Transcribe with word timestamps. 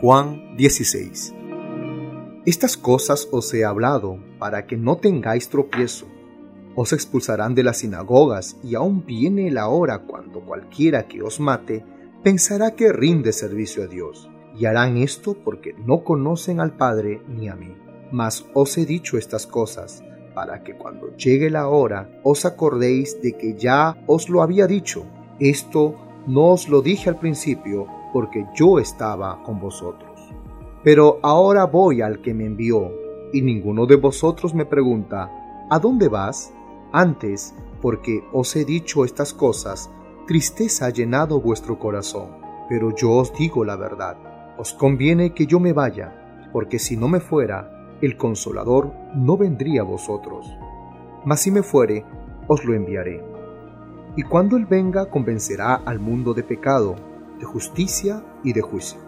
Juan 0.00 0.56
16 0.56 1.34
Estas 2.46 2.76
cosas 2.76 3.28
os 3.32 3.52
he 3.52 3.64
hablado 3.64 4.20
para 4.38 4.64
que 4.64 4.76
no 4.76 4.98
tengáis 4.98 5.48
tropiezo. 5.48 6.06
Os 6.76 6.92
expulsarán 6.92 7.56
de 7.56 7.64
las 7.64 7.78
sinagogas 7.78 8.56
y 8.62 8.76
aún 8.76 9.04
viene 9.04 9.50
la 9.50 9.66
hora 9.66 10.04
cuando 10.06 10.42
cualquiera 10.42 11.08
que 11.08 11.20
os 11.20 11.40
mate 11.40 11.84
pensará 12.22 12.76
que 12.76 12.92
rinde 12.92 13.32
servicio 13.32 13.82
a 13.82 13.86
Dios. 13.88 14.30
Y 14.56 14.66
harán 14.66 14.98
esto 14.98 15.34
porque 15.34 15.74
no 15.84 16.04
conocen 16.04 16.60
al 16.60 16.76
Padre 16.76 17.20
ni 17.26 17.48
a 17.48 17.56
mí. 17.56 17.74
Mas 18.12 18.46
os 18.54 18.78
he 18.78 18.86
dicho 18.86 19.18
estas 19.18 19.48
cosas 19.48 20.04
para 20.32 20.62
que 20.62 20.76
cuando 20.76 21.16
llegue 21.16 21.50
la 21.50 21.66
hora 21.66 22.20
os 22.22 22.44
acordéis 22.44 23.20
de 23.20 23.36
que 23.36 23.54
ya 23.54 24.00
os 24.06 24.28
lo 24.28 24.42
había 24.42 24.68
dicho. 24.68 25.06
Esto 25.40 25.96
no 26.28 26.52
os 26.52 26.68
lo 26.68 26.82
dije 26.82 27.10
al 27.10 27.18
principio 27.18 27.97
porque 28.12 28.46
yo 28.54 28.78
estaba 28.78 29.42
con 29.42 29.60
vosotros. 29.60 30.20
Pero 30.82 31.18
ahora 31.22 31.64
voy 31.66 32.02
al 32.02 32.20
que 32.20 32.34
me 32.34 32.46
envió, 32.46 32.90
y 33.32 33.42
ninguno 33.42 33.86
de 33.86 33.96
vosotros 33.96 34.54
me 34.54 34.64
pregunta, 34.64 35.30
¿a 35.70 35.78
dónde 35.78 36.08
vas? 36.08 36.52
Antes, 36.92 37.54
porque 37.82 38.24
os 38.32 38.54
he 38.56 38.64
dicho 38.64 39.04
estas 39.04 39.34
cosas, 39.34 39.90
tristeza 40.26 40.86
ha 40.86 40.90
llenado 40.90 41.40
vuestro 41.40 41.78
corazón. 41.78 42.28
Pero 42.68 42.94
yo 42.94 43.12
os 43.12 43.32
digo 43.32 43.64
la 43.64 43.76
verdad, 43.76 44.16
os 44.58 44.74
conviene 44.74 45.32
que 45.32 45.46
yo 45.46 45.58
me 45.58 45.72
vaya, 45.72 46.48
porque 46.52 46.78
si 46.78 46.96
no 46.96 47.08
me 47.08 47.20
fuera, 47.20 47.96
el 48.02 48.16
consolador 48.16 48.92
no 49.14 49.36
vendría 49.36 49.80
a 49.80 49.84
vosotros. 49.84 50.46
Mas 51.24 51.40
si 51.40 51.50
me 51.50 51.62
fuere, 51.62 52.04
os 52.46 52.64
lo 52.64 52.74
enviaré. 52.74 53.24
Y 54.16 54.22
cuando 54.22 54.56
Él 54.56 54.66
venga, 54.66 55.06
convencerá 55.06 55.74
al 55.74 55.98
mundo 55.98 56.34
de 56.34 56.42
pecado, 56.42 56.96
de 57.38 57.44
justicia 57.44 58.24
y 58.42 58.52
de 58.52 58.60
juicio. 58.60 59.00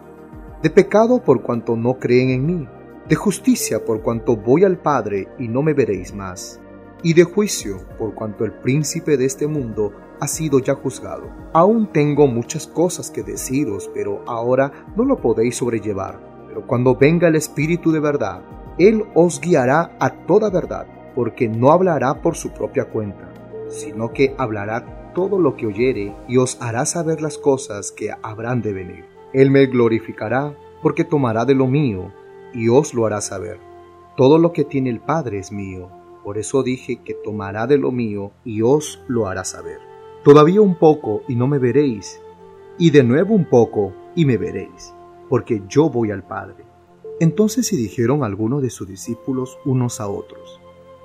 De 0.61 0.69
pecado 0.69 1.23
por 1.23 1.41
cuanto 1.41 1.75
no 1.75 1.95
creen 1.95 2.29
en 2.29 2.45
mí, 2.45 2.67
de 3.07 3.15
justicia 3.15 3.83
por 3.83 4.01
cuanto 4.01 4.35
voy 4.35 4.63
al 4.63 4.77
Padre 4.77 5.27
y 5.39 5.47
no 5.47 5.61
me 5.61 5.73
veréis 5.73 6.13
más, 6.13 6.59
y 7.03 7.13
de 7.13 7.23
juicio 7.23 7.77
por 7.97 8.13
cuanto 8.13 8.45
el 8.45 8.53
príncipe 8.53 9.17
de 9.17 9.25
este 9.25 9.47
mundo 9.47 9.91
ha 10.19 10.27
sido 10.27 10.59
ya 10.59 10.75
juzgado. 10.75 11.23
Aún 11.51 11.91
tengo 11.91 12.27
muchas 12.27 12.67
cosas 12.67 13.09
que 13.09 13.23
deciros, 13.23 13.89
pero 13.93 14.23
ahora 14.27 14.71
no 14.95 15.03
lo 15.03 15.17
podéis 15.17 15.57
sobrellevar. 15.57 16.19
Pero 16.47 16.67
cuando 16.67 16.95
venga 16.95 17.27
el 17.27 17.35
Espíritu 17.35 17.91
de 17.91 17.99
verdad, 17.99 18.41
Él 18.77 19.03
os 19.15 19.41
guiará 19.41 19.97
a 19.99 20.25
toda 20.25 20.51
verdad, 20.51 20.85
porque 21.15 21.47
no 21.47 21.71
hablará 21.71 22.21
por 22.21 22.35
su 22.35 22.51
propia 22.51 22.85
cuenta, 22.85 23.33
sino 23.67 24.13
que 24.13 24.35
hablará 24.37 25.00
todo 25.13 25.39
lo 25.39 25.55
que 25.55 25.67
oyere 25.67 26.15
y 26.27 26.37
os 26.37 26.61
hará 26.61 26.85
saber 26.85 27.21
las 27.21 27.37
cosas 27.37 27.91
que 27.91 28.11
habrán 28.21 28.61
de 28.61 28.73
venir. 28.73 29.05
Él 29.33 29.51
me 29.51 29.65
glorificará 29.67 30.57
porque 30.81 31.03
tomará 31.03 31.45
de 31.45 31.55
lo 31.55 31.67
mío 31.67 32.11
y 32.53 32.69
os 32.69 32.93
lo 32.93 33.05
hará 33.05 33.21
saber. 33.21 33.59
Todo 34.17 34.37
lo 34.37 34.51
que 34.51 34.65
tiene 34.65 34.89
el 34.89 34.99
Padre 34.99 35.39
es 35.39 35.51
mío, 35.51 35.89
por 36.23 36.37
eso 36.37 36.63
dije 36.63 36.97
que 37.03 37.13
tomará 37.13 37.67
de 37.67 37.77
lo 37.77 37.91
mío 37.91 38.31
y 38.43 38.61
os 38.61 39.01
lo 39.07 39.27
hará 39.27 39.43
saber. 39.43 39.79
Todavía 40.23 40.61
un 40.61 40.75
poco 40.75 41.23
y 41.27 41.35
no 41.35 41.47
me 41.47 41.57
veréis, 41.57 42.21
y 42.77 42.91
de 42.91 43.03
nuevo 43.03 43.33
un 43.33 43.45
poco 43.45 43.93
y 44.15 44.25
me 44.25 44.37
veréis, 44.37 44.93
porque 45.29 45.63
yo 45.67 45.89
voy 45.89 46.11
al 46.11 46.23
Padre. 46.23 46.65
Entonces 47.19 47.67
se 47.67 47.75
dijeron 47.75 48.23
algunos 48.23 48.61
de 48.61 48.69
sus 48.69 48.87
discípulos 48.87 49.57
unos 49.65 50.01
a 50.01 50.07
otros, 50.07 50.59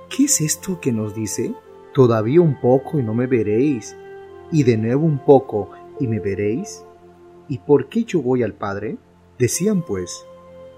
¿qué 0.09 0.25
es 0.25 0.41
esto 0.41 0.79
que 0.79 0.91
nos 0.91 1.15
dice? 1.15 1.53
Todavía 1.97 2.41
un 2.41 2.61
poco 2.61 2.99
y 2.99 3.03
no 3.03 3.15
me 3.15 3.25
veréis, 3.25 3.97
y 4.51 4.61
de 4.61 4.77
nuevo 4.77 5.03
un 5.03 5.17
poco 5.17 5.71
y 5.99 6.05
me 6.05 6.19
veréis. 6.19 6.85
¿Y 7.47 7.57
por 7.57 7.89
qué 7.89 8.03
yo 8.03 8.21
voy 8.21 8.43
al 8.43 8.53
Padre? 8.53 8.97
Decían 9.39 9.81
pues, 9.81 10.23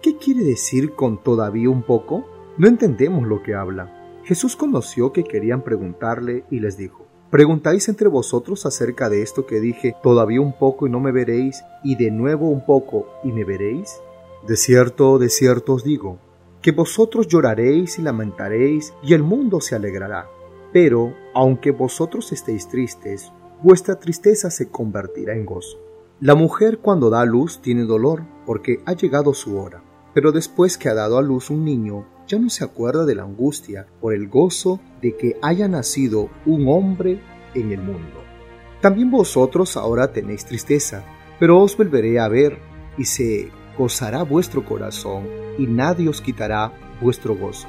¿qué 0.01 0.15
quiere 0.15 0.45
decir 0.45 0.93
con 0.93 1.21
todavía 1.21 1.69
un 1.69 1.83
poco? 1.83 2.25
No 2.57 2.69
entendemos 2.69 3.27
lo 3.27 3.43
que 3.43 3.53
habla. 3.53 4.21
Jesús 4.23 4.55
conoció 4.55 5.11
que 5.11 5.25
querían 5.25 5.61
preguntarle 5.61 6.45
y 6.49 6.61
les 6.61 6.77
dijo, 6.77 7.05
¿Preguntáis 7.29 7.89
entre 7.89 8.07
vosotros 8.07 8.65
acerca 8.65 9.09
de 9.09 9.21
esto 9.21 9.45
que 9.45 9.59
dije, 9.59 9.97
todavía 10.01 10.39
un 10.39 10.57
poco 10.57 10.87
y 10.87 10.89
no 10.89 11.01
me 11.01 11.11
veréis, 11.11 11.65
y 11.83 11.97
de 11.97 12.11
nuevo 12.11 12.47
un 12.47 12.65
poco 12.65 13.09
y 13.25 13.33
me 13.33 13.43
veréis? 13.43 13.99
De 14.47 14.55
cierto, 14.55 15.19
de 15.19 15.27
cierto 15.27 15.73
os 15.73 15.83
digo, 15.83 16.17
que 16.61 16.71
vosotros 16.71 17.27
lloraréis 17.27 17.99
y 17.99 18.03
lamentaréis, 18.03 18.93
y 19.03 19.15
el 19.15 19.23
mundo 19.23 19.59
se 19.59 19.75
alegrará 19.75 20.29
pero, 20.71 21.15
aunque 21.33 21.71
vosotros 21.71 22.31
estéis 22.31 22.67
tristes, 22.67 23.31
vuestra 23.61 23.99
tristeza 23.99 24.49
se 24.49 24.69
convertirá 24.69 25.33
en 25.33 25.45
gozo. 25.45 25.77
La 26.19 26.35
mujer 26.35 26.79
cuando 26.79 27.09
da 27.09 27.21
a 27.21 27.25
luz 27.25 27.61
tiene 27.61 27.83
dolor 27.83 28.23
porque 28.45 28.81
ha 28.85 28.93
llegado 28.93 29.33
su 29.33 29.57
hora, 29.57 29.83
pero 30.13 30.31
después 30.31 30.77
que 30.77 30.89
ha 30.89 30.93
dado 30.93 31.17
a 31.17 31.21
luz 31.21 31.49
un 31.49 31.63
niño, 31.63 32.05
ya 32.27 32.37
no 32.37 32.49
se 32.49 32.63
acuerda 32.63 33.05
de 33.05 33.15
la 33.15 33.23
angustia 33.23 33.87
por 34.01 34.13
el 34.13 34.27
gozo 34.27 34.79
de 35.01 35.15
que 35.15 35.37
haya 35.41 35.67
nacido 35.67 36.29
un 36.45 36.67
hombre 36.67 37.21
en 37.55 37.71
el 37.71 37.81
mundo. 37.81 38.21
También 38.81 39.11
vosotros 39.11 39.77
ahora 39.77 40.13
tenéis 40.13 40.45
tristeza, 40.45 41.03
pero 41.39 41.59
os 41.61 41.75
volveré 41.75 42.19
a 42.19 42.27
ver 42.27 42.59
y 42.97 43.05
se 43.05 43.49
gozará 43.77 44.23
vuestro 44.23 44.65
corazón 44.65 45.23
y 45.57 45.67
nadie 45.67 46.09
os 46.09 46.21
quitará 46.21 46.73
vuestro 47.01 47.35
gozo. 47.35 47.67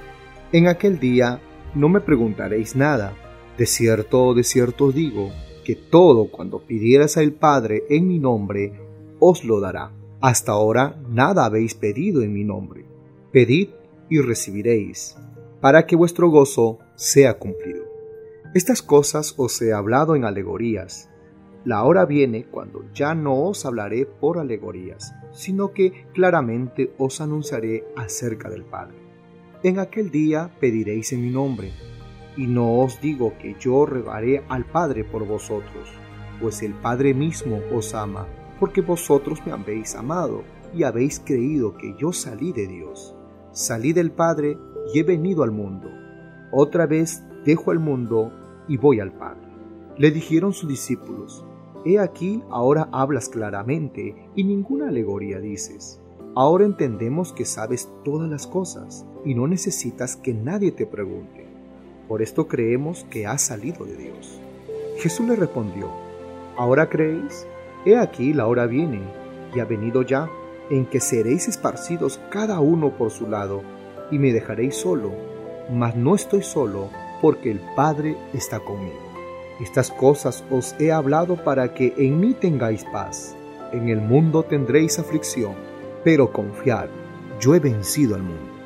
En 0.53 0.67
aquel 0.67 0.99
día 0.99 1.41
no 1.75 1.89
me 1.89 2.01
preguntaréis 2.01 2.77
nada. 2.77 3.15
De 3.57 3.67
cierto, 3.67 4.35
de 4.35 4.45
cierto 4.45 4.87
os 4.87 4.95
digo, 4.95 5.31
que 5.65 5.77
todo 5.77 6.31
cuando 6.31 6.61
pidieras 6.61 7.17
al 7.17 7.33
Padre 7.33 7.85
en 7.89 8.09
mi 8.09 8.19
nombre, 8.19 8.73
os 9.19 9.45
lo 9.45 9.61
dará. 9.61 9.93
Hasta 10.21 10.53
ahora 10.53 11.01
nada 11.09 11.45
habéis 11.45 11.75
pedido 11.75 12.23
en 12.23 12.33
mi 12.33 12.45
nombre. 12.45 12.85
Pedid 13.33 13.71
y 14.09 14.21
recibiréis, 14.21 15.17
para 15.61 15.87
que 15.87 15.97
vuestro 15.97 16.29
gozo 16.29 16.79
sea 16.95 17.39
cumplido. 17.39 17.85
Estas 18.55 18.83
cosas 18.83 19.35
os 19.37 19.63
he 19.63 19.73
hablado 19.73 20.17
en 20.17 20.25
alegorías. 20.25 21.09
La 21.65 21.85
hora 21.85 22.05
viene 22.07 22.47
cuando 22.51 22.85
ya 22.93 23.15
no 23.15 23.45
os 23.45 23.65
hablaré 23.65 24.07
por 24.07 24.39
alegorías, 24.39 25.15
sino 25.33 25.73
que 25.73 26.07
claramente 26.13 26.93
os 26.99 27.21
anunciaré 27.21 27.85
acerca 27.97 28.49
del 28.49 28.65
Padre. 28.65 29.00
En 29.63 29.79
aquel 29.79 30.11
día 30.11 30.51
pediréis 30.59 31.13
en 31.13 31.21
mi 31.21 31.31
nombre, 31.31 31.71
y 32.35 32.47
no 32.47 32.79
os 32.79 32.99
digo 33.03 33.35
que 33.39 33.57
yo 33.61 33.85
regaré 33.85 34.43
al 34.49 34.65
Padre 34.65 35.05
por 35.05 35.27
vosotros, 35.27 35.91
pues 36.41 36.63
el 36.63 36.73
Padre 36.73 37.13
mismo 37.13 37.61
os 37.71 37.95
ama, 37.95 38.27
porque 38.59 38.81
vosotros 38.81 39.41
me 39.45 39.53
habéis 39.53 39.95
amado 39.95 40.45
y 40.75 40.85
habéis 40.85 41.21
creído 41.21 41.77
que 41.77 41.95
yo 41.99 42.15
salí 42.15 42.55
de 42.55 42.67
Dios. 42.67 43.15
Salí 43.53 43.93
del 43.93 44.13
Padre 44.13 44.57
y 44.95 44.99
he 44.99 45.03
venido 45.03 45.43
al 45.43 45.51
mundo. 45.51 45.91
Otra 46.53 46.87
vez 46.87 47.23
dejo 47.45 47.71
el 47.71 47.81
mundo 47.81 48.33
y 48.67 48.79
voy 48.79 48.99
al 49.01 49.13
Padre. 49.13 49.47
Le 49.99 50.11
dijeron 50.11 50.55
sus 50.55 50.71
discípulos, 50.71 51.45
He 51.85 51.99
aquí 51.99 52.43
ahora 52.49 52.89
hablas 52.93 53.29
claramente 53.29 54.15
y 54.35 54.45
ninguna 54.45 54.89
alegoría 54.89 55.39
dices. 55.39 56.00
Ahora 56.37 56.65
entendemos 56.65 57.33
que 57.33 57.45
sabes 57.45 57.89
todas 58.05 58.31
las 58.31 58.47
cosas 58.47 59.05
y 59.25 59.35
no 59.35 59.49
necesitas 59.49 60.15
que 60.15 60.33
nadie 60.33 60.71
te 60.71 60.87
pregunte. 60.87 61.45
Por 62.07 62.23
esto 62.23 62.47
creemos 62.47 63.05
que 63.11 63.27
has 63.27 63.43
salido 63.43 63.85
de 63.85 63.97
Dios. 63.97 64.41
Jesús 64.99 65.27
le 65.27 65.35
respondió, 65.35 65.91
¿ahora 66.57 66.89
creéis? 66.89 67.47
He 67.85 67.97
aquí 67.97 68.33
la 68.33 68.47
hora 68.47 68.67
viene, 68.67 69.01
y 69.55 69.59
ha 69.59 69.65
venido 69.65 70.03
ya, 70.03 70.31
en 70.71 70.87
que 70.87 71.01
seréis 71.01 71.49
esparcidos 71.49 72.21
cada 72.31 72.61
uno 72.61 72.97
por 72.97 73.11
su 73.11 73.29
lado, 73.29 73.63
y 74.13 74.19
me 74.21 74.33
dejaréis 74.33 74.77
solo, 74.77 75.11
mas 75.73 75.97
no 75.97 76.15
estoy 76.15 76.45
solo, 76.45 76.91
porque 77.21 77.51
el 77.51 77.61
Padre 77.75 78.17
está 78.33 78.61
conmigo. 78.61 79.01
Estas 79.61 79.91
cosas 79.91 80.45
os 80.49 80.77
he 80.79 80.93
hablado 80.93 81.43
para 81.43 81.75
que 81.75 81.93
en 81.97 82.21
mí 82.21 82.35
tengáis 82.35 82.85
paz. 82.85 83.35
En 83.73 83.89
el 83.89 84.01
mundo 84.01 84.45
tendréis 84.45 84.99
aflicción 84.99 85.70
pero 86.05 86.33
confiad, 86.33 86.89
yo 87.41 87.55
he 87.55 87.61
vencido 87.61 88.15
al 88.15 88.23
mundo. 88.23 88.60